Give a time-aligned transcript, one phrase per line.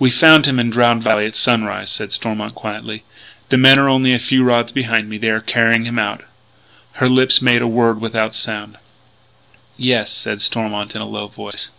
[0.00, 3.04] "We found him in Drowned Valley at sunrise," said Stormont quietly.
[3.48, 5.18] "The men are only a few rods behind me.
[5.18, 6.24] They are carrying him out."
[6.94, 8.78] Her lips made a word without sound.
[9.76, 11.70] "Yes," said Stormont in a low voice.